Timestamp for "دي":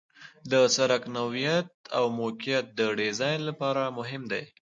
4.31-4.43